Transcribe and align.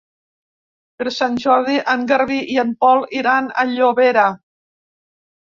Per 1.01 1.11
Sant 1.17 1.35
Jordi 1.43 1.75
en 1.93 2.07
Garbí 2.13 2.39
i 2.55 2.57
en 2.63 2.73
Pol 2.87 3.05
iran 3.19 3.53
a 3.53 3.67
Llobera. 3.75 4.27